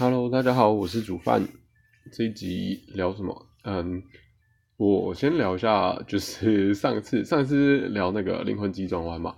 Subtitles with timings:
[0.00, 1.46] Hello，大家好，我是煮饭。
[2.10, 3.46] 这一集聊什么？
[3.64, 4.02] 嗯，
[4.78, 9.36] 我先聊一下，就是上次上次聊那个灵魂急转弯嘛。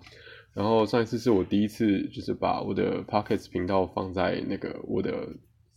[0.55, 5.31] 然后上一次是我第一次，就是把我的 Podcast 频道放在那个我的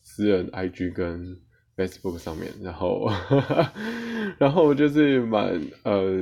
[0.03, 1.35] 私人 IG 跟
[1.75, 2.51] Facebook 上面。
[2.61, 3.09] 然后，
[4.37, 6.13] 然后就是蛮呃，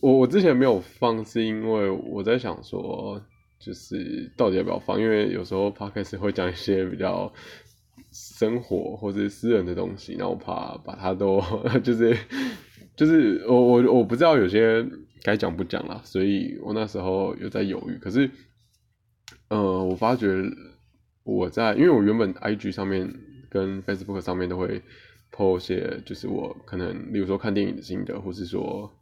[0.00, 3.20] 我我之前没有放，是因为我在想说，
[3.58, 5.00] 就是到底要不要放？
[5.00, 7.32] 因为有时候 Podcast 会讲一些比较
[8.12, 11.42] 生活或者私人的东西，然后我怕把它都
[11.82, 12.16] 就是
[12.94, 14.86] 就是我我我不知道有些。
[15.24, 17.96] 该讲不讲了，所以我那时候有在犹豫。
[17.98, 18.28] 可是，
[19.50, 20.42] 呃，我发觉
[21.22, 23.08] 我在，因为我原本 IG 上面
[23.48, 24.82] 跟 Facebook 上面都会
[25.30, 28.92] po 些，就是我可能，比如说看电影的心得，或是说，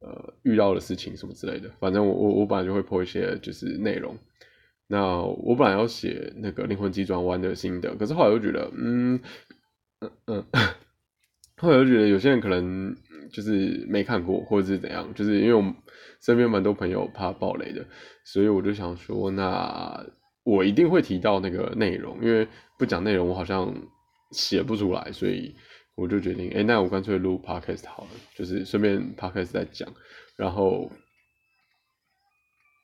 [0.00, 1.70] 呃，遇到的事情什么之类的。
[1.80, 4.14] 反正我我我本来就会 po 一些就是内容。
[4.88, 9.20] 那我本来要写那个灵魂急转弯的心得，可是后来又觉得，嗯
[10.00, 10.44] 嗯嗯，
[11.56, 12.96] 后来又觉得有些人可能。
[13.32, 15.60] 就是没看过或者是怎样，就是因为我
[16.20, 17.84] 身边蛮多朋友怕暴雷的，
[18.24, 20.06] 所以我就想说，那
[20.44, 22.46] 我一定会提到那个内容，因为
[22.78, 23.74] 不讲内容我好像
[24.30, 25.52] 写不出来，所以
[25.96, 29.92] 我就决定，哎，那我干脆录 podcast 好了，就是顺便 podcast 在讲，
[30.36, 30.88] 然后，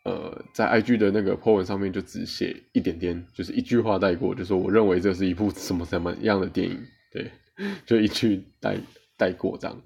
[0.04, 6.78] 呃，在 IG 的那个 po 文上面就只写一点点，就是一句话带过，就说我认为这是一部什么什么样的电影，
[7.12, 7.30] 对，
[7.86, 8.76] 就一句带
[9.16, 9.82] 带过这样。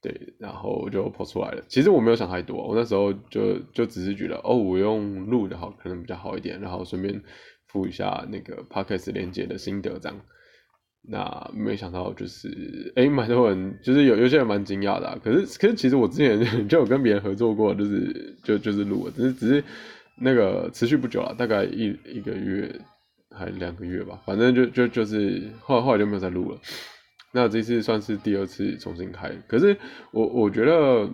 [0.00, 1.62] 对，然后就 po 出来了。
[1.68, 6.60] 其实我没有想太多，我那时候就就只是觉得，哦，我用录的好，可能比较好一点。
[6.60, 7.22] 然后顺便
[7.68, 10.20] 附一下那个 podcast 连接的心得，这样。
[11.04, 15.18] 那没想到就是，哎，蛮多人，就是有有些人蛮惊讶的。
[15.22, 19.64] 可是可是其实我之前 就有跟别人合作过，就是就就是录，只是只是
[20.16, 22.80] 那个持续不久了，大概一一个月
[23.30, 26.58] 还两个月吧，反正就就就是后来后来就没有再录了。
[27.32, 29.76] 那这次算是第二次重新开，可是
[30.12, 31.10] 我我觉得，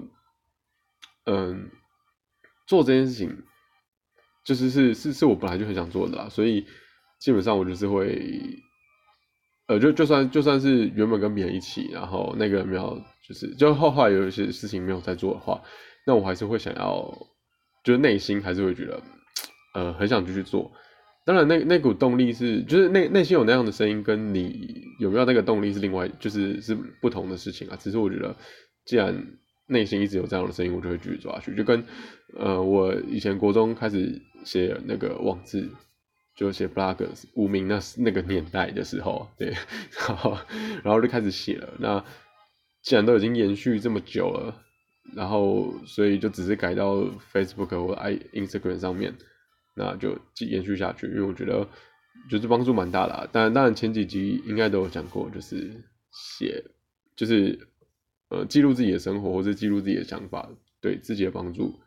[1.27, 1.71] 嗯，
[2.67, 3.31] 做这件事情，
[4.45, 6.67] 就是是是是我本来就很想做的啦，所以
[7.21, 8.21] 基本上我就是会，
[9.69, 15.63] 呃，就就算就算是原本跟别人一起，然后那个没有，就是就后后来有一些事情没有在做的话，
[16.07, 17.07] 那我还是会想要，
[17.85, 19.03] 就是内心还是会觉得，
[19.75, 20.73] 呃，很想继续做。
[21.27, 27.77] 当然，那那股动力是，就是内内心有那样的声音，跟你有没有那个动力是另外，就是是不同的事情啊。
[27.79, 28.35] 只是我觉得，
[28.87, 29.15] 既然
[29.67, 31.55] 内心一直有这样的声音，我就会继续做下去。
[31.55, 31.85] 就跟
[32.39, 35.69] 呃，我以前国中开始写那个网字，
[36.39, 39.49] 就写 bloggers 无名那那个年代的时候，对，
[40.07, 40.39] 然后
[40.85, 41.69] 然后就开始写了。
[41.81, 42.05] 那
[42.83, 44.55] 既然都已经延续这么久了，
[45.17, 46.95] 然后所以就只是改到
[47.33, 49.13] Facebook 或 i Instagram 上面。
[49.81, 51.65] 那就继延续下去，因为我觉得
[52.29, 53.29] 就是帮助蛮大的。
[53.33, 55.73] 当然，当然前几集应该都有讲过，就是
[56.11, 56.65] 写，
[57.15, 57.57] 就是
[58.29, 60.49] 呃记录自己的生活，或者记录自己的想法，
[60.81, 61.79] 对自己的帮助。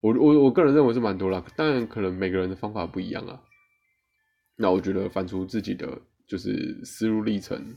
[0.00, 3.42] 我我我个人认为是蛮多啦，当然可能每个人的方法不一样啊。
[4.60, 7.74] 那我觉得翻出自己的就是思路历程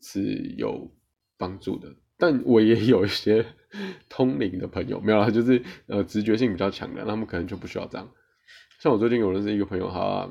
[0.00, 0.88] 是有
[1.36, 3.44] 帮助的，但我也有一些
[4.08, 8.08] 通灵的朋友，没有啦，就是呃直觉性比较强的，他们可能就不需要这样。
[8.78, 10.30] 像我最近有认识一个朋友，他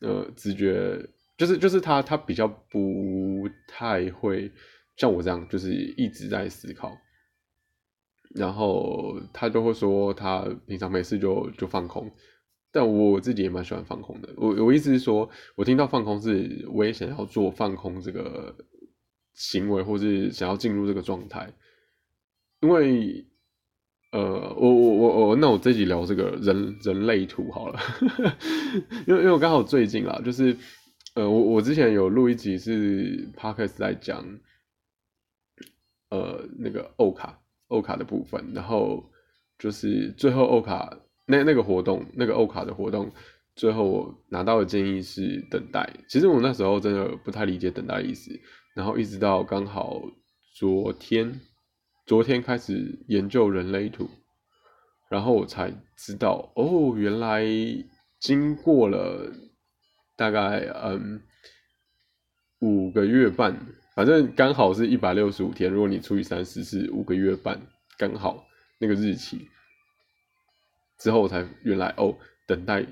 [0.00, 1.06] 呃直觉
[1.36, 4.50] 就是就是他他比较不太会
[4.96, 6.96] 像我这样，就是一直在思考，
[8.34, 12.10] 然后他就会说他平常没事就就放空，
[12.72, 14.28] 但我自己也蛮喜欢放空的。
[14.36, 18.56] 我我意思是说，我听到放空是我也想要做放空这个
[19.34, 21.52] 行为，或是想要进入这个状态，
[22.60, 23.24] 因为。
[24.14, 24.20] 呃，
[24.58, 27.80] 我我我我，那我这集聊这个人人类图好了，
[29.08, 30.54] 因为因为我刚好最近啦，就是
[31.14, 34.22] 呃，我我之前有录一集是 podcast 在讲，
[36.10, 39.10] 呃，那个欧卡欧卡的部分，然后
[39.58, 41.00] 就是最后欧卡
[41.32, 43.10] 那那个活动，那个欧卡的活动，
[43.56, 45.88] 最后我拿到的建议是等待。
[46.06, 48.30] 其实我那时候真的不太理解等待意思，
[48.74, 50.02] 然后一直到刚好
[50.54, 51.40] 昨天。
[52.04, 54.10] 昨天开始研究人类图，
[55.08, 57.46] 然后我才知道哦，原来
[58.18, 59.32] 经过了
[60.16, 61.22] 大概嗯
[62.58, 63.56] 五个月半，
[63.94, 65.70] 反正刚好是一百六十五天。
[65.70, 67.60] 如果你除以三十是五个月半，
[67.96, 68.44] 刚好
[68.80, 69.48] 那个日期
[71.02, 72.16] 之后，我才原来哦，
[72.46, 72.86] 等待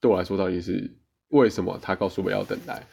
[0.00, 0.88] 对我来说到底是
[1.30, 1.76] 为什么？
[1.82, 2.86] 他告诉我要等待。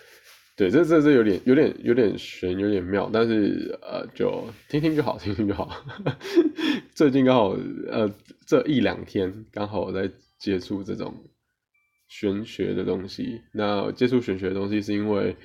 [0.56, 5.70] 对，这这这有点有点有点悬，有点妙，但是呃，就听听就好，听听就好。
[6.94, 7.58] 最近刚好
[7.92, 8.12] 呃
[8.48, 10.10] 这一两天刚好我在
[10.40, 11.14] 接触这种
[12.08, 13.42] 玄学的东西。
[13.52, 15.36] 那接触玄学的东西是因为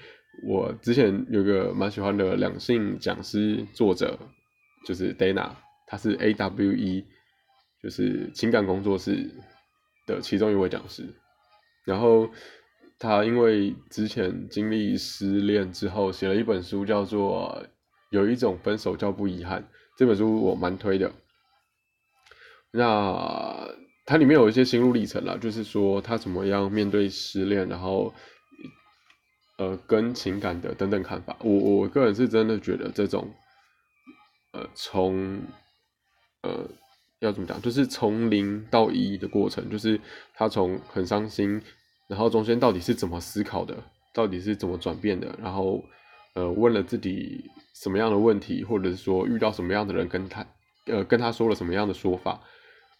[0.47, 4.19] 我之前有个蛮喜欢的两性讲师作者，
[4.87, 5.51] 就是 Dana，
[5.87, 7.05] 他是 A W E，
[7.89, 9.31] 就是情感工作室
[10.07, 11.09] 的其中一位讲师。
[11.87, 12.29] 然后
[12.99, 17.63] 他因为之前经历失恋之后，写了一本书，叫做
[18.11, 19.63] 《有一种分手叫不遗憾》。
[19.97, 21.11] 这本书我蛮推的。
[22.71, 23.67] 那
[24.05, 28.13] 它里面有一些心路历程啦，就是说他怎么样面对失恋，然后。
[29.61, 33.29] 呃，跟情感的等等看法，我我个人是真的觉得这种，
[34.53, 35.43] 呃，从
[36.43, 36.65] 呃
[37.21, 40.01] 要怎么讲，就是从零到一的过程，就是
[40.35, 41.61] 他从很伤心，
[42.09, 43.77] 然后中间到底是怎么思考的，
[44.15, 45.83] 到底是怎么转变的，然后
[46.35, 47.45] 呃问了自己
[47.75, 50.47] 什么样的问题，或者是说遇到什么样的人跟他
[50.87, 52.41] 呃跟他说了什么样的说法，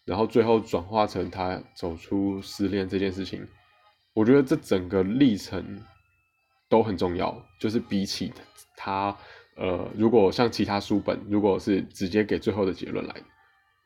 [0.05, 3.47] 然后最后转化成他走出失恋这件事情，
[4.15, 5.83] 我觉得这整个历程。
[6.71, 8.31] 都很重要，就是比起
[8.77, 9.17] 他，
[9.57, 13.15] 呃，如果像其他书本，如果是直接给最后的结论来，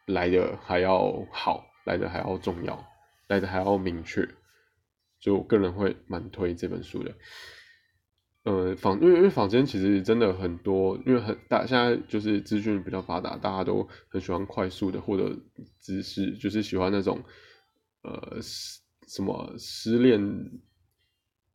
[0.07, 2.85] 来的还要好，来的还要重要，
[3.29, 4.29] 来的还要明确，
[5.21, 7.15] 就我个人会蛮推这本书的。
[8.45, 15.37] 呃，坊因为因为坊间其实真的很多，因为很大现在就是资讯比较发达，大家都很喜欢快速的获得
[15.81, 17.23] 知识，就是喜欢那种
[18.03, 18.39] 呃
[19.07, 20.21] 什么失恋。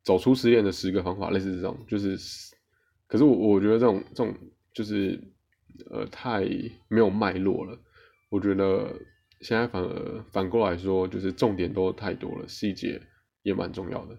[0.03, 2.17] 走出失恋的十个方法，类似这种，就是，
[3.07, 4.33] 可是我我觉得这种这种
[4.73, 5.21] 就是，
[5.91, 6.45] 呃，太
[6.87, 7.77] 没有脉络了。
[8.29, 8.93] 我觉得
[9.41, 13.01] 现在反而反过来说，就是重点都太多了，细节
[13.43, 14.17] 也蛮重要的。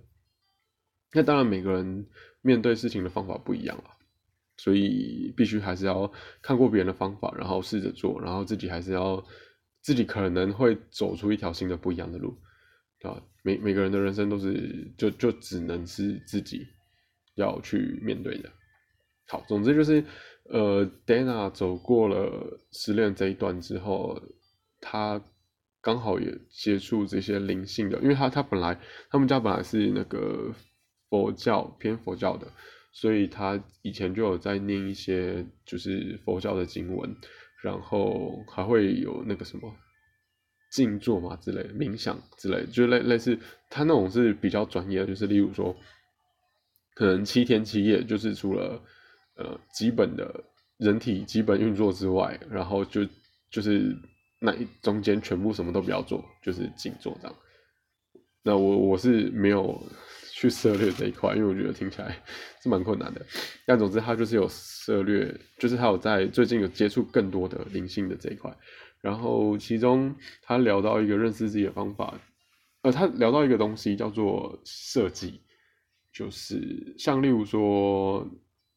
[1.12, 2.06] 那当然每个人
[2.40, 3.90] 面对事情的方法不一样啊，
[4.56, 6.10] 所以必须还是要
[6.42, 9.24] 看过别人的方法，然后试着做，然后自己还是要
[9.82, 12.38] 自己可能会走出一条新的不一样的路。
[13.02, 16.66] 啊，每每个人的人生都是就就只能是自己
[17.36, 18.50] 要去面对的。
[19.28, 20.04] 好，总之就是，
[20.48, 24.20] 呃，Dana 走过了失恋这一段之后，
[24.80, 25.22] 他
[25.80, 28.78] 刚好也接触这些灵性的，因为他他本来
[29.10, 30.52] 他们家本来是那个
[31.08, 32.46] 佛教偏佛教的，
[32.92, 37.14] 所以他以前就有在念一些就是佛教的经文，
[37.62, 39.72] 然后还会有那个什么。
[40.70, 43.38] 静坐嘛之类的，冥想之类，就类类似
[43.70, 45.74] 他那种是比较专业的，就是例如说，
[46.94, 48.78] 可能七天七夜，就是除了
[49.38, 50.44] 呃基本的
[50.76, 53.04] 人体基本运作之外，然后就
[53.50, 53.96] 就是
[54.40, 57.36] 那一中间全部什么都不要做，就是静坐这样。
[58.42, 59.82] 那我我是没有
[60.32, 62.22] 去涉猎这一块，因为我觉得听起来
[62.62, 63.26] 是蛮困难的。
[63.66, 68.56] 但总之他就是有涉猎，就是他有在最近有接触更多的灵性的这一块。
[69.00, 72.20] 然后其中他聊到一个认识自己的方法，
[72.82, 75.40] 呃，他聊到一个东西叫做设计，
[76.12, 78.26] 就是像例如说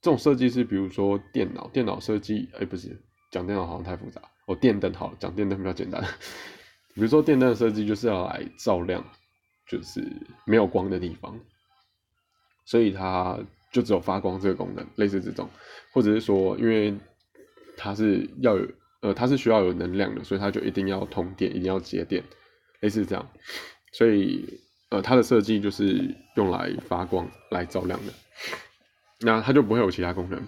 [0.01, 2.99] 这种设计是比如说电脑电脑设计，哎，不是
[3.31, 6.01] 讲电脑好像太复杂，哦，电灯好了，讲电灯比较简单，
[6.93, 9.03] 比如说电灯的设计就是要来照亮，
[9.67, 10.01] 就是
[10.45, 11.39] 没有光的地方，
[12.65, 13.39] 所以它
[13.71, 15.49] 就只有发光这个功能，类似这种，
[15.93, 16.93] 或者是说因为
[17.77, 18.67] 它是要有。
[19.03, 22.23] 呃，它是需要有能量的，所以它就一定要通电，一定要接电，
[22.81, 23.29] 类似这样。
[23.91, 24.47] 所以，
[24.89, 28.13] 呃，它的设计就是用来发光、来照亮的。
[29.21, 30.41] 那它就不会有其他功能。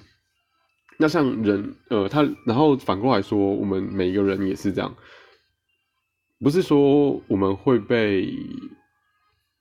[0.97, 4.95] 那像人，呃，它然后反过来说，我们每一个人也是这样，
[6.39, 8.31] 不是说我们会被，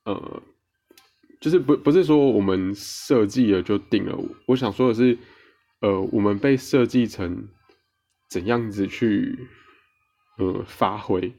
[0.04, 0.42] 呃，
[1.40, 4.18] 就是不不是说我们设计了就定了。
[4.46, 5.16] 我想说的是，
[5.80, 7.48] 呃，我们被设计成。
[8.30, 9.38] 怎样子去，
[10.38, 11.30] 呃，发挥？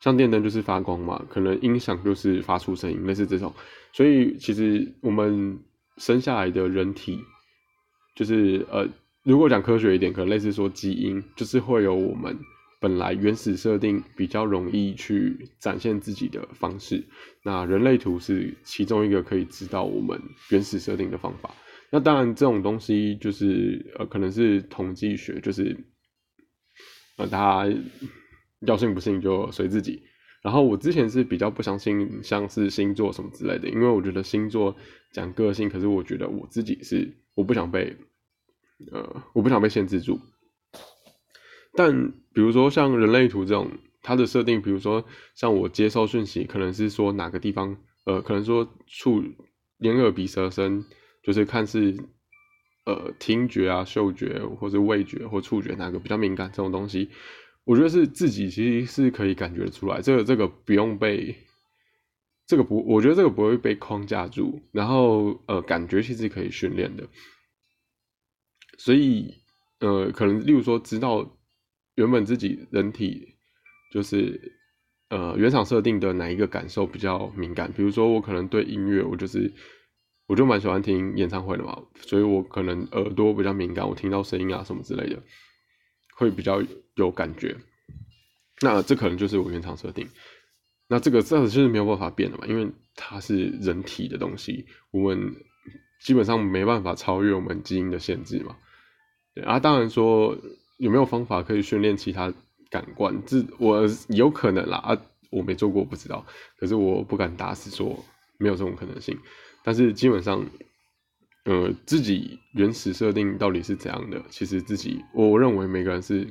[0.00, 3.52] 像电灯就是发光嘛，可能音响就是发出声音，类似这种。
[3.92, 5.62] 所以其实我们
[6.00, 7.20] 生下来的人体，
[8.16, 8.88] 就是呃，
[9.22, 12.36] 如果讲科学一点，可能类似说基因，就是会有我们
[12.80, 17.04] 本来原始设定比较容易去展现自己的方式。
[17.44, 21.54] 那人类图是其中一个可以知道我们原始设定的方法。
[21.90, 25.76] 那当然，这种东西就是呃，可能是统计学，就是
[27.18, 27.78] 呃，大家
[28.60, 30.02] 要信不信就随自己。
[30.42, 34.74] 然后我之前是比较不相信像是星座什么之类的，因为我觉得星座
[35.12, 37.96] 讲个性，可是我觉得我自己是我不想被
[38.92, 40.18] 呃，我不想被限制住。
[41.74, 43.70] 但比如说像人类图这种，
[44.02, 45.04] 它的设定，比如说
[45.34, 49.22] 像我接收讯息，可能是说哪个地方，呃，可能说触
[49.78, 50.84] 眼耳鼻舌身。
[51.22, 51.94] 就是看是，
[52.86, 57.10] 呃，听觉啊、嗅觉，或者味觉或触觉哪个比较敏感，这种东西，
[57.64, 60.00] 我觉得是自己其实是可以感觉出来。
[60.00, 61.36] 这个这个不用被
[62.46, 67.06] 这个不，我觉得这个不会被框架住，然后呃，感觉其实可以训练的，
[68.78, 69.34] 所以
[69.78, 71.38] 呃，可能例如说知道
[71.94, 73.36] 原本自己人体
[73.92, 74.58] 就是
[75.10, 79.52] 呃原厂设定的哪一个感受比较敏感，比如说我可能对音乐，我就是
[80.26, 85.22] 我就蛮喜欢听演唱会的嘛，所以我可能耳朵比较敏感，我听到声音啊什么之类的
[86.20, 86.62] 会比较
[86.96, 87.56] 有感觉，
[88.60, 90.06] 那这可能就是我原厂设定。
[90.86, 95.34] 那这个这样子就是没有办法变的嘛，因为它是人体的东西，我们
[96.02, 98.54] 基本上没办法超越我们基因的限制嘛。
[99.34, 100.36] 对啊，当然说
[100.76, 102.30] 有没有方法可以训练其他
[102.68, 105.00] 感官，这我有可能啦啊，
[105.30, 106.26] 我没做过不知道，
[106.58, 108.04] 可是我不敢打死说
[108.36, 109.18] 没有这种可能性。
[109.64, 110.44] 但是基本上，
[111.44, 116.26] 呃，自己原始设定到底是怎样的，其实自己我认为每个人是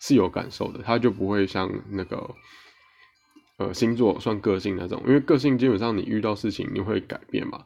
[0.00, 2.34] 是有感受的，他就不会像那个。
[3.56, 7.64] 呃，星座算个性那种，因为个性基本上你遇到事情你会改变嘛。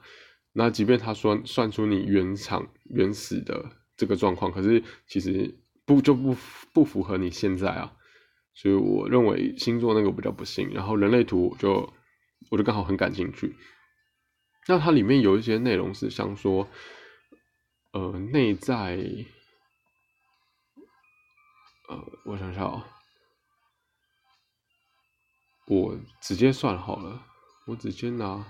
[0.52, 3.64] 那即便他算算出你原厂原始的
[3.96, 6.36] 这个状况，可是其实不就不
[6.74, 7.90] 不符合你现在啊。
[8.52, 11.90] 所以我认为星座那个比较不幸，然后人类图就
[12.50, 13.56] 我就刚好很感兴趣。
[14.68, 16.68] 那它里面有一些内容是像说，
[17.92, 18.98] 呃，内在，
[21.88, 22.86] 呃，我想想啊。
[25.66, 27.24] 我直接算好了，
[27.66, 28.44] 我直接拿，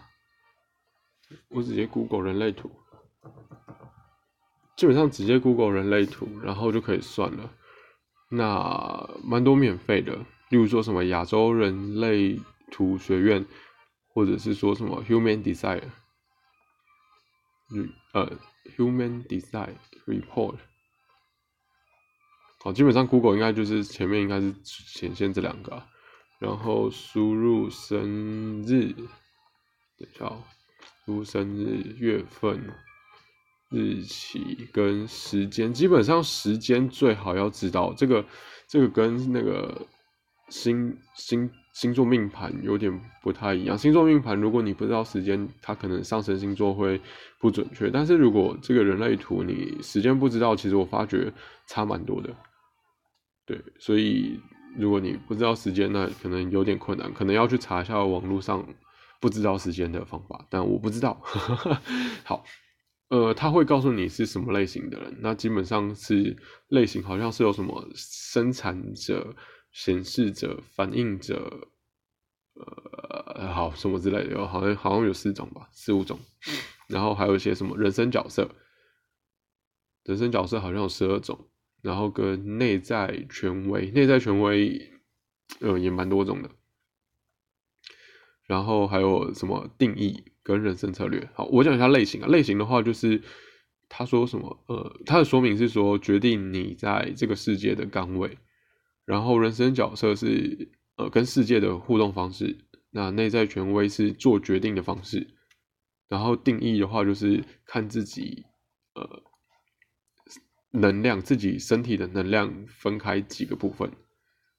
[1.51, 2.71] 我直接 Google 人类图，
[4.77, 7.53] 基本上直接 Google 人类图，然后就可以算了。
[8.29, 10.17] 那蛮多免费的，
[10.51, 13.45] 例如说什么亚洲人类图学院，
[14.09, 15.91] 或者是说什么 Human Design，嗯
[18.13, 18.39] 呃
[18.77, 19.75] Human Design
[20.07, 20.57] Report，
[22.61, 25.83] 好，基本上 Google 应该就是前面应该是显现这两个。
[26.39, 30.45] 然后输入生日，等一下，哦
[31.05, 32.73] 输入生日、月份、
[33.71, 35.75] 日期跟时间。
[35.75, 38.25] 基本上时间最好要知道，这个
[38.69, 39.85] 这个跟那个
[40.49, 42.93] 星星星座命盘有点
[43.23, 43.79] 不太一样。
[43.79, 47.01] 星座命盘如果你不知道时间，它可能上升星座会
[47.39, 47.89] 不准确。
[47.89, 51.33] 但是如果这个人类图你时间不知道，其实我发觉
[51.69, 52.35] 差蛮多的。
[53.47, 54.41] 对，所以。
[54.77, 58.65] 如果你不知道时间，那可能有点困难，可能要去查一下网络上
[59.19, 60.47] 不知道时间的方法。
[60.51, 61.21] 但我不知道。
[62.23, 62.45] 好，
[63.09, 65.17] 呃，他会告诉你是什么类型的人。
[65.21, 66.37] 那基本上是
[66.69, 69.35] 类型，好像是有什么生产者、
[69.79, 71.69] 显示者、反应者，
[72.55, 76.19] 呃，好什么之类的，有好像好像有四种吧，四五种。
[76.89, 78.51] 然后还有一些什么人生角色，
[80.03, 81.49] 人生角色好像有十二种。
[81.81, 84.91] 然后跟内在权威，内在权威，
[85.61, 86.51] 呃，也蛮多种的。
[88.49, 91.31] 然后还有什么定义跟人生策略？
[91.35, 92.27] 好，我讲一下类型啊。
[92.27, 93.23] 类型的话，就是
[93.89, 98.37] 他说什么，呃，他的说明是说决定你在这个世界的岗位。
[99.09, 102.67] 然后人生角色是呃跟世界的互动方式。
[102.91, 105.27] 那内在权威是做决定的方式。
[106.09, 108.45] 然后定义的话，就是看自己，
[108.95, 109.25] 呃。
[110.71, 113.91] 能量自己身体的能量分开几个部分，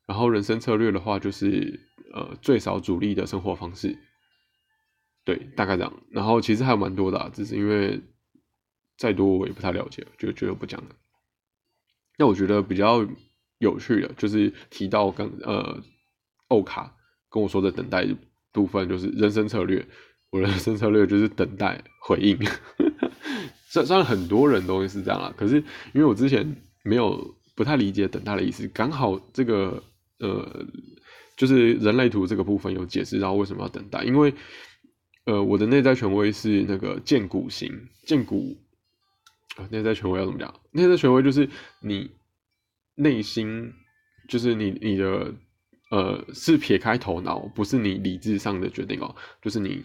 [0.07, 1.79] 然后人生策略的话就是
[2.15, 3.95] 呃最少阻力的生活方式，
[5.23, 6.03] 对，大概这样。
[6.09, 8.01] 然后其实还有蛮多的，只是因为
[8.97, 10.95] 再多我也不太了解，就觉得不讲了。
[12.17, 13.07] 那我觉得比较
[13.59, 15.81] 有趣的，就是提到刚呃
[16.47, 16.93] 欧卡
[17.29, 18.07] 跟我说的等待
[18.51, 19.85] 部分，就是人生策略。
[20.31, 22.37] 我人生策略就是等待回应。
[23.71, 25.55] 虽虽然很多人都是这样啦，可是
[25.91, 29.83] 因为我之前没有不太理解等待的意思，刚好这个
[30.19, 30.65] 呃，
[31.35, 34.31] 就是人类图这个部分有解释到为什么要等待，因为
[35.25, 37.71] 呃，我的内在权威是那个剑骨型，
[38.05, 38.55] 剑骨
[39.57, 40.53] 啊，内在权威要怎么讲？
[40.71, 41.49] 内在权威就是
[41.81, 42.11] 你
[42.99, 43.73] 内心，
[44.27, 45.33] 就是你你的
[45.89, 49.83] 呃，是撇开头脑，不是你理智上的决定哦，就是你。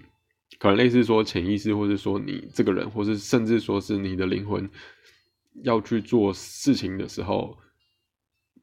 [0.59, 4.71] 可能类似说潜意识，或者说你这个人，或是甚至说是你的灵魂
[5.65, 7.57] 要去做事情的时候，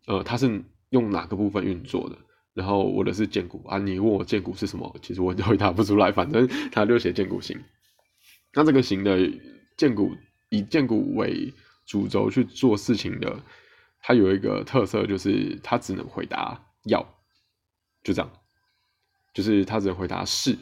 [0.07, 2.17] 呃，它是用哪个部分运作的？
[2.53, 7.59] 然后我的是剑骨啊，你问我剑骨是什么，其实我回答不出来，反正 他就写剑骨型。
[8.53, 9.29] 那这个型的
[9.75, 10.15] 剑骨
[10.49, 11.53] 以剑骨为
[11.85, 13.43] 主轴去做事情的，
[14.01, 17.01] 它有一个特色，就是它只能回答要，
[18.03, 18.31] 就这样，
[19.33, 20.57] 就是它只能回答是。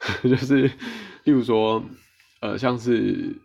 [0.22, 0.62] 就是，
[1.24, 1.84] 例如说，
[2.40, 3.36] 呃，像是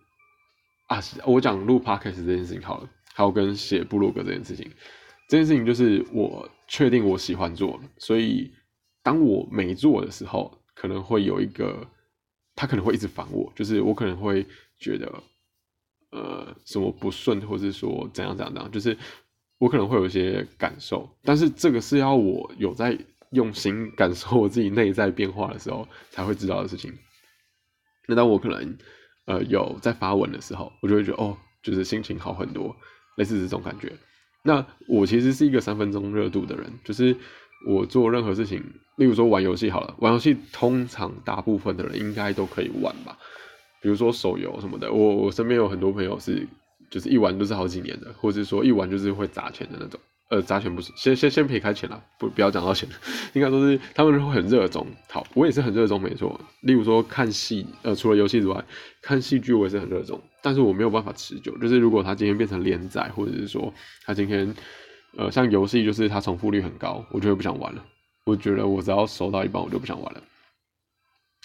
[0.87, 4.71] 啊，我讲录 podcast 这件事情好了，还有跟写部落格这件事情，
[5.27, 8.53] 这件事情就是我确定我喜欢做，所以
[9.03, 11.85] 当我没做的时候，可能会有一个，
[12.55, 14.45] 他可能会一直烦我，就是我可能会
[14.79, 15.11] 觉得，
[16.15, 18.97] 呃，什么不顺，或者说怎样怎样怎样，就是
[19.57, 22.97] 我可能会有一些感受，但是这个是要我有在
[23.31, 26.93] 用心感受我自己内在变化的时候才会知道的事情。
[28.07, 28.77] 那当我可能，
[29.25, 32.73] 呃，有在发文的时候，我就会觉得，哦，就是心情好很多，
[33.17, 33.91] 类似这种感觉。
[34.43, 37.13] 那我其实是一个三分钟热度的人，就是
[37.67, 38.63] 我做任何事情，
[38.97, 43.17] 例如说玩游戏好了，玩游戏通常大部分的人应该都可以玩吧，
[43.85, 46.43] 比如说手游什么的，我我身边有很多朋友是，
[46.89, 49.99] 就是一玩都是好几年的，或者说一玩就是会砸钱的那种。
[50.31, 52.89] 呃，砸钱不是，先先先撇开钱了，不不要讲到钱，
[53.33, 54.87] 应该说是他们会很热衷。
[55.07, 56.41] 好，我也是很热衷，没错。
[56.61, 58.65] 例如说看戏，呃，除了游戏之外，
[59.03, 61.55] 看戏剧我也是很热衷，但是我没有办法持久。
[61.59, 63.71] 就是如果他今天变成连载，或者是说
[64.03, 64.51] 他今天，
[65.15, 67.85] 呃，像游戏就是它重复率很高，我就会不想玩了。
[68.25, 70.23] 我觉得我只要收到一半，我就不想玩了。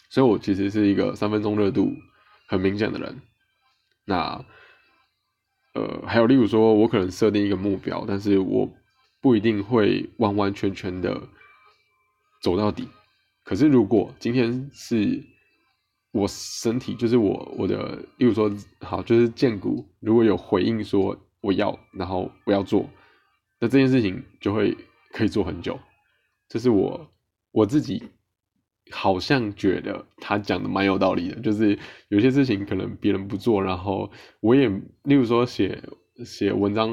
[0.08, 1.94] 所以我其实是一个三分钟热度
[2.50, 3.22] 很明显的人。
[4.04, 4.44] 那。
[5.72, 8.68] 呃，还有例如说，我可能设定一个目标，但是我
[9.20, 11.28] 不一定会完完全全的
[12.42, 12.88] 走到底。
[13.44, 15.22] 可是如果今天是
[16.10, 22.90] 我身体，就是我我的，例如说，好，就是剑骨，如果有回应说我要，然后我要做，
[23.60, 24.76] 那这件事情就会
[25.12, 25.78] 可以做很久。
[26.48, 27.08] 这是我
[27.52, 28.02] 我自己。
[28.90, 31.78] 好像觉得他讲的蛮有道理的，就是
[32.08, 34.68] 有些事情可能别人不做，然后我也，
[35.04, 35.82] 例如说写
[36.24, 36.88] 写文章，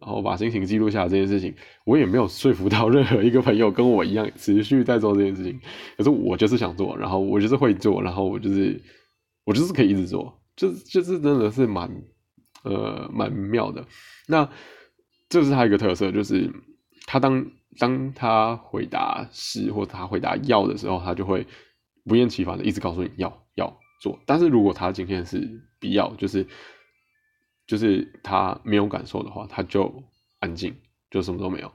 [0.00, 5.60] 然后把心情记录下来这件事情，我也没有说服到任何一个朋友跟我一样持续在做这件事情。
[5.96, 8.80] 可是我就是想做，然后我就是会做，然后我就是
[9.44, 11.90] 我就是可以一直做，就就是真的是蛮
[12.64, 13.86] 呃蛮妙的。
[14.28, 14.48] 那
[15.28, 16.50] 这是他一个特色，就是
[17.06, 17.46] 他当。
[17.78, 21.46] 当他回答是或他回答要的时候，他就会
[22.04, 24.18] 不厌其烦的一直告诉你要要做。
[24.26, 25.48] 但是如果他今天是
[25.78, 26.46] 必要，就是
[27.66, 30.04] 就是他没有感受的话，他就
[30.38, 30.74] 安静，
[31.10, 31.72] 就什么都没有。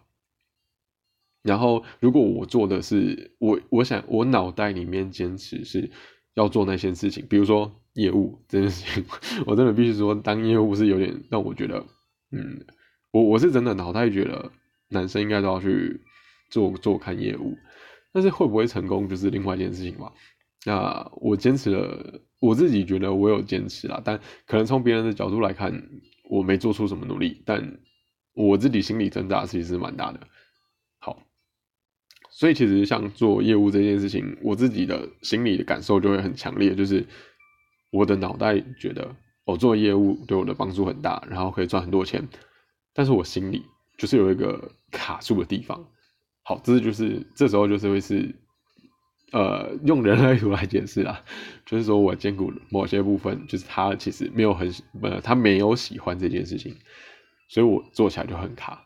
[1.42, 5.90] 然后如果我做的是我我想我脑袋里面坚持是
[6.36, 9.06] 要做那些事情，比如说业务这件事情，
[9.48, 11.84] 我真的必须说，当业务是有点让我觉得，
[12.32, 12.66] 嗯，
[13.12, 14.52] 我我是真的脑袋觉得。
[14.90, 16.02] 男生应该都要去
[16.50, 17.58] 做做看业务，
[18.14, 20.12] 但是会不会成功就是另外一件事情吧。
[20.66, 25.72] 那我坚持了，我自己觉得我有坚持啦，但可能从别人的角度来看，
[26.30, 27.80] 我没做出什么努力，但
[28.34, 30.20] 我自己心里挣扎其实是蛮大的。
[31.00, 31.22] 好，
[32.32, 37.06] 所以其实像做业务这件事情，我自己的心里的感受就会很强烈，就是
[37.92, 42.28] 我的脑袋觉得我做业务对我的帮助很大，然后可以赚很多钱，
[42.94, 43.64] 但是我心里。
[43.98, 45.84] 就是有一个卡住的地方，
[46.44, 48.36] 好，这就是这时候就是会是，
[49.32, 51.24] 呃，用人类图 来解释啦，
[51.66, 56.78] 就是说我兼顾某些部分，就是他其实没有很呃，他没有喜欢这件事情，
[57.50, 58.86] 所以我做起来就很卡。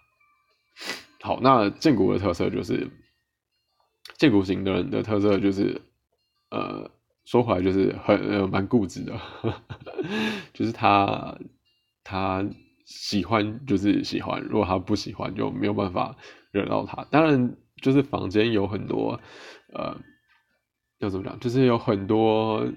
[1.22, 2.90] 好，那建骨的特色就是，
[4.18, 5.82] 建骨型的人的特色就是，
[6.50, 6.90] 呃，
[7.26, 9.20] 说回来就是很呃蛮固执的，
[10.54, 11.38] 就是他
[12.04, 12.46] 他。
[12.94, 16.16] 喜欢就是喜欢，如果他不喜欢，就没有办法
[16.52, 17.04] 惹到他。
[17.06, 19.20] 当然，就是房间有很多，
[19.74, 19.98] 呃，
[21.00, 21.40] 要怎么讲？
[21.40, 22.70] 就是有很多，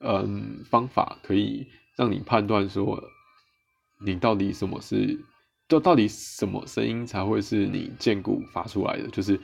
[0.00, 3.02] 嗯，方法可以让你判断说，
[4.04, 5.22] 你到底什么是，
[5.68, 9.08] 就到底什么声音才会是你剑骨发出来的？
[9.08, 9.38] 就是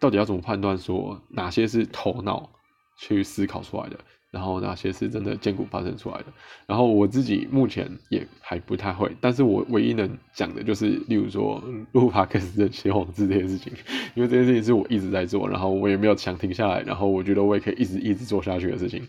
[0.00, 2.50] 到底要怎么判断说哪些是头脑
[2.98, 3.98] 去思考出来的？
[4.30, 6.26] 然后哪些是真的坚固发生出来的？
[6.66, 11.62] 然后我自己目前也还不太会，但是我唯一能讲的就是，例如说
[11.92, 13.72] 录帕克斯的写网字这件事情，
[14.14, 19.02] 因为这件事情是我一直在做，然后我也没有想停下来，然后我觉得我也可以一直一直做下去的事情，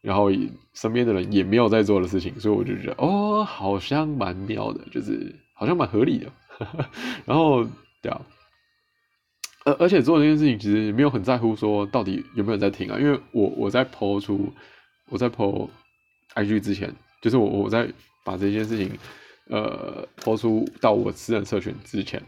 [0.00, 0.30] 然后
[0.74, 6.26] 身边的人也没有在做的事情，所以我就觉得哦，好像蛮妙的，就是好像蛮合理的，
[7.24, 7.64] 然后
[8.02, 8.20] 对啊。
[9.64, 14.52] 而而且做这件事情其实也没有很在乎说到底有没有在听啊，因为我我在抛出
[15.08, 15.68] 我在抛
[16.34, 17.88] IG 之前，就是我我在
[18.24, 18.90] 把这件事情
[19.48, 22.20] 呃抛出到我私人社群之前，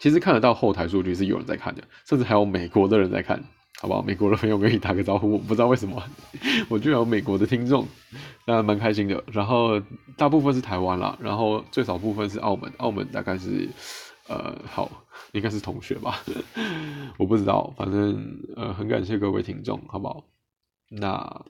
[0.00, 3.40] 其实看得到后台数据是有人在看的，甚至还有美国的人在看，
[3.80, 4.02] 好不好？
[4.02, 6.02] 美国的朋友跟你打个招呼，我不知道为什么
[6.68, 7.86] 我居然有美国的听众，
[8.46, 9.22] 那蛮开心的。
[9.30, 9.80] 然后
[10.16, 13.68] 大部分是台湾啦，然后最少部分是澳门，澳门大概是。
[14.30, 14.88] 呃，好，
[15.32, 16.22] 应该是同学吧，
[17.18, 20.24] 我不知道，反正呃，很感谢各位听众，好不好？
[20.88, 21.44] 那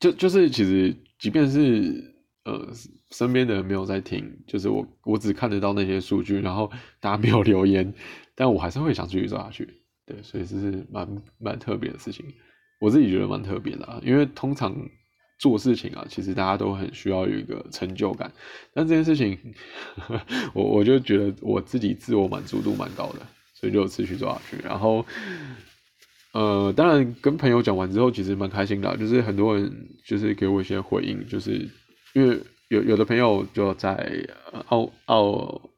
[0.00, 2.12] 就就是其实，即便是
[2.44, 2.68] 呃
[3.12, 7.94] 身边的人没有在听，就是我我只看得到那些数据，然后大家没有留言，
[8.34, 9.82] 但我还是会想继续做下去。
[10.06, 12.26] 对，所以这是蛮蛮特别的事情，
[12.80, 14.74] 我自己觉得蛮特别的，因为通常
[15.38, 18.32] 做事情啊，其实大家都很需要有一个成就感，
[18.72, 19.38] 但这件事情，
[20.54, 23.20] 我我就觉得我自己自我满足度蛮高的，
[23.54, 25.04] 所以就持续做下去，然后。
[26.32, 29.72] 呃，当然跟朋友讲完之后，其实蛮开心的，就是很多人
[30.04, 31.52] 就是给我一些回应，就是
[32.12, 32.36] 因为
[32.70, 34.26] 有有的朋友就在
[34.66, 35.70] 澳澳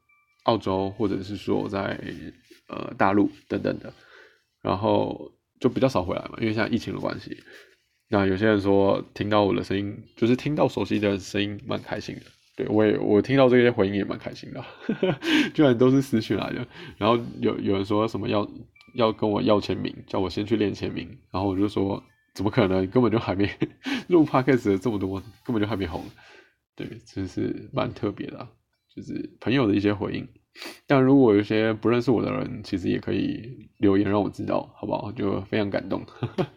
[0.45, 1.99] 澳洲，或者是说在
[2.69, 3.93] 呃大陆等等的，
[4.63, 7.37] 然后就比较少回来嘛，因为现在疫情的关系。
[8.09, 12.21] 那有些人说听到我的声音，就是听到熟悉的声音，蛮开心的。
[12.55, 14.63] 对我也我听到这些回应也蛮开心的，
[15.53, 16.67] 居然都是私讯来的。
[16.97, 18.49] 然后有有人说什么要。
[18.93, 22.01] 要跟我要签名，叫我先去练签名，然后我就说
[22.33, 23.47] 怎么可能，根本就还没
[24.07, 26.03] 录 podcast 这么多，根本就还没红，
[26.75, 28.47] 对，真是蛮特别的，
[28.95, 30.27] 就是朋友的一些回应。
[30.85, 35.11] 但如果有些不认识我的人，其实也可以留言让我知道，好不好？
[35.11, 36.03] 就非常感动。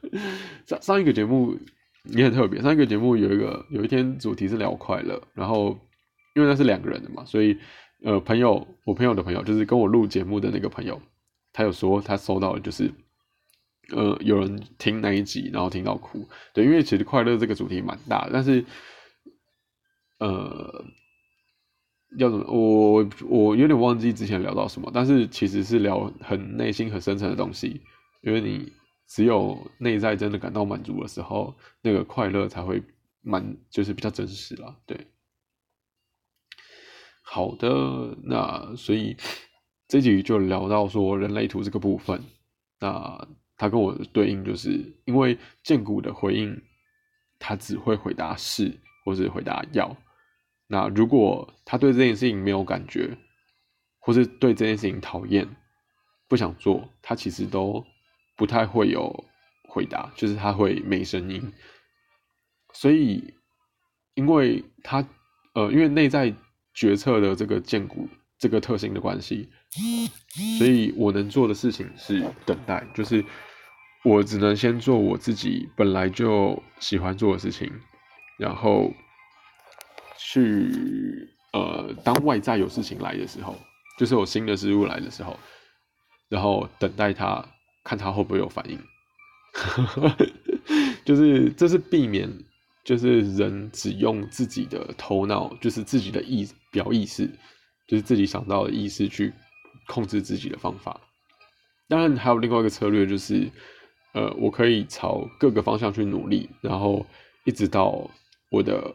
[0.66, 1.56] 上上一个节目
[2.04, 5.78] 也很特别，上一个节目有一个有一天主题是聊快乐，然后
[6.34, 7.56] 因为那是两个人的嘛，所以
[8.02, 11.00] 呃朋友，我朋友的朋友就是跟我录节目的那个朋友。
[11.52, 12.88] 他有说他收到的就是，
[13.90, 16.24] 呃，有人听那一集，然后听到哭。
[16.54, 18.64] 对，因为其实快乐这个主题蛮大，但是，
[20.20, 20.84] 呃，
[22.18, 22.44] 要怎么？
[22.50, 27.80] 我我有点忘记之前聊到什么，但是其实是聊很内心很深层的东西。
[28.22, 28.72] 因为你
[29.06, 32.82] 只有内在真的感到满足的时候，那个快乐才会
[33.22, 34.76] 满，就是比较真实了。
[34.86, 35.06] 对，
[37.22, 39.16] 好的，那所以。
[39.88, 42.22] 这集就聊到说人类图这个部分，
[42.78, 46.62] 那他跟我对应就是因为建股的回应，
[47.40, 48.72] 他只会回答是
[49.04, 49.88] 或是回答要。
[50.72, 53.18] 那如果他对这件事情没有感觉，
[53.98, 55.48] 或是对这件事情讨厌，
[56.28, 57.84] 不想做，他其实都
[58.36, 59.24] 不太会有
[59.68, 61.52] 回答，就是他会没声音。
[62.72, 63.34] 所以，
[64.14, 65.04] 因为他
[65.54, 66.32] 呃，因为内在
[66.72, 69.50] 决策的这个建股这个特性的关系。
[70.56, 73.24] 所以我能做的事情是等待，就是
[74.04, 77.72] 我只能先做我自己本来就喜欢做的事情，
[78.38, 78.92] 然后
[80.32, 83.56] 去呃，当外在有事情来的时候，
[83.98, 85.38] 就是有新的事物来的时候，
[86.28, 87.44] 然后等待它，
[87.82, 88.78] 看它会不会有反应，
[91.04, 92.30] 就是这是避免，
[92.84, 97.26] 就是人只用自己的头脑，就是自己的意表意识，
[97.88, 99.32] 就是自己想到的意识去。
[99.86, 101.00] 控制自己的方法，
[101.88, 103.50] 当然还有另外一个策略，就是
[104.12, 107.04] 呃，我可以朝各个方向去努力，然后
[107.44, 108.08] 一直到
[108.52, 108.94] 我的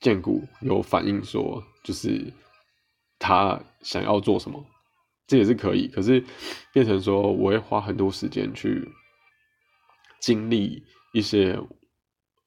[0.00, 2.32] 剑骨有反映，说就是
[3.18, 4.64] 他想要做什么，
[5.26, 5.88] 这也是可以。
[5.88, 6.24] 可是
[6.72, 8.88] 变成说，我会花很多时间去
[10.20, 11.58] 经历一些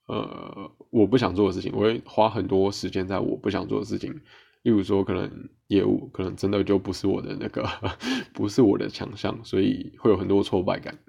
[0.07, 4.13] 呃我不想做的事情，我会花很多时间在我不想做的事情。
[4.63, 7.65] 例如说，可能业务可能真的就不是我的那个，
[8.33, 10.99] 不是我的强项，所以会有很多挫败感。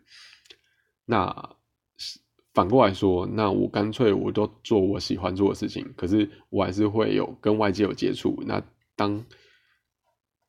[1.05, 1.57] 那
[2.61, 8.39] 反过来说，那我干脆我都做我喜欢做的事情，可是我还是会有跟外界有接触。
[8.47, 8.63] 那
[8.95, 9.25] 当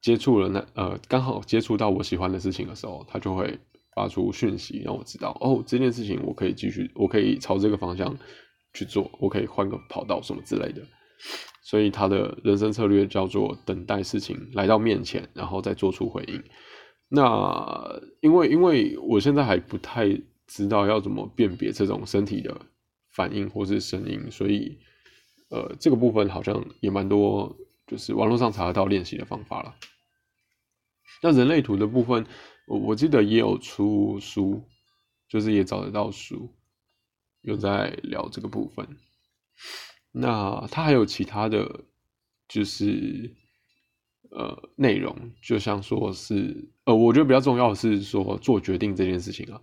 [0.01, 3.57] 接触了那呃刚好接触到我喜欢的事情的时候，他就会
[3.95, 8.13] 发出讯息让我知道，哦，这件事情我可以继续，我可以朝这个方向
[8.73, 10.81] 去做，我可以换个跑道什么之类的。
[11.63, 16.43] 所以他的人生策略叫做等待事情来到面前，然后再做出回应。
[17.07, 20.09] 那因为因为我现在还不太
[20.53, 22.65] 知道要怎么辨别这种身体的
[23.13, 24.77] 反应或是声音，所以
[25.49, 27.55] 呃这个部分好像也蛮多，
[27.87, 29.73] 就是网络上查得到练习的方法了。
[31.23, 32.25] 那人类图的部分，
[32.67, 34.61] 我我记得也有出书，
[35.29, 36.53] 就是也找得到书，
[37.43, 38.85] 有在聊这个部分。
[40.11, 41.85] 那它还有其他的，
[42.49, 43.33] 就是
[44.31, 49.61] 呃内容，就像说是呃，我觉得比较重要的是说做决定这件事情啊，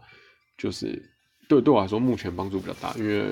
[0.58, 1.02] 就是
[1.48, 3.30] 对对我来说目前帮助比较大，因为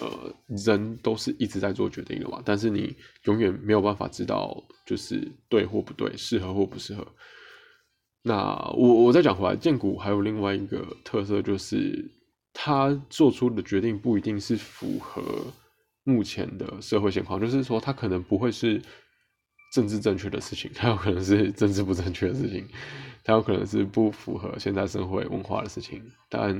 [0.00, 0.34] 呃
[0.66, 7.06] 人都是一直在做决定的嘛，但是你永远没有办法知道就是对或不对，适合或不适合。
[8.22, 12.10] 那我我再讲回来，建股还有另外一个特色，就是
[12.52, 15.22] 他做出的决定不一定是符合。
[16.04, 18.80] 目前的社会现况，就是说，它可能不会是
[19.74, 22.66] 政治正确的事情，它有可能是政治不正确的事情，
[23.28, 26.02] 它有可能是不符合现在社会文化的事情。
[26.30, 26.58] 但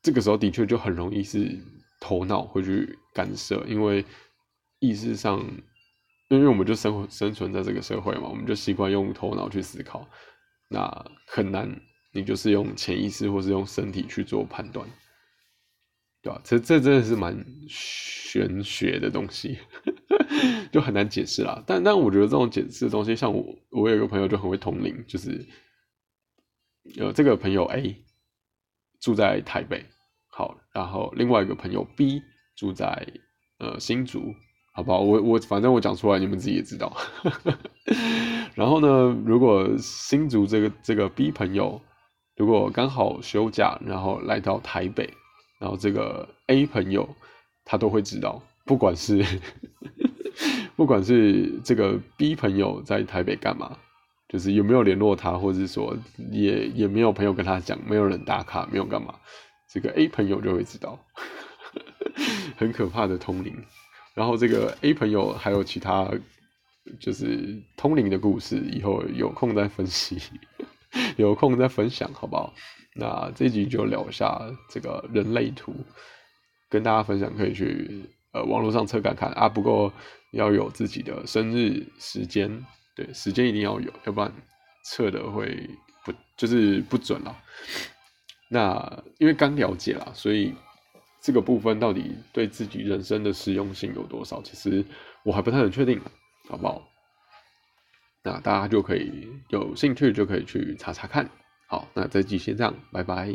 [0.00, 1.54] 这个时候的确就很容易是
[2.00, 4.02] 头脑会去干涉，因为
[4.78, 5.38] 意识上，
[6.30, 10.08] 因为我们就生活生存在这个社会嘛，我们就习惯用头脑去思考。
[10.70, 10.90] 那
[11.26, 11.70] 很难，
[12.14, 14.88] 你就是用潜意识或是用身体去做判断，
[16.22, 16.40] 对吧？
[16.42, 17.36] 这这真的是蛮
[17.68, 19.58] 玄学的东西，
[20.70, 21.62] 就很难解释啦。
[21.66, 25.46] 但但我觉得这种解释的东西，像我我有一个朋友就很会通灵，就是
[26.98, 27.96] 呃这个朋友 A
[29.00, 29.84] 住在台北，
[30.28, 32.22] 好，然后另外一个朋友 B
[32.56, 33.06] 住在
[33.58, 34.34] 呃新竹。
[34.74, 35.00] 好不好？
[35.00, 36.96] 我我反正我讲出来，你们自己也知道。
[38.56, 41.78] 然后呢，如果新竹这个这个 B 朋友
[42.36, 45.12] 如果刚好休假，然后来到台北，
[45.60, 47.06] 然后这个 A 朋友
[47.66, 49.22] 他都会知道，不管是
[50.76, 53.76] 不管是这个 B 朋友在台北干嘛，
[54.28, 55.96] 就是有没有联络他，或者是说
[56.30, 59.14] 也也没有朋友跟他讲，没有人打卡，没有干嘛，
[59.70, 60.98] 这个 A 朋友就会知道，
[62.56, 63.54] 很可怕的通灵。
[64.14, 66.10] 然后这个 A 朋友还有其他
[67.00, 70.18] 就是通灵的故事，以后有空再分析，
[71.16, 72.52] 有空再分享，好不好？
[72.94, 75.74] 那这集就聊一下这个人类图，
[76.68, 79.48] 跟大家分享，可以去呃网络上测看看啊。
[79.48, 79.90] 不过
[80.32, 84.30] 要有自己的生日时间对时间一定要有要不然
[84.84, 85.70] 测的会
[86.04, 87.34] 不就是不准了
[88.48, 90.54] 那因为刚了解了所以
[91.20, 94.84] 这个部分到底对自己人生的实用性有多少其实
[95.22, 96.00] 我还不太能确定
[96.48, 96.88] 好不好？
[98.24, 101.28] 那大家就可以有兴趣就可以去查查看。
[101.66, 103.32] 好那这期先这样拜拜。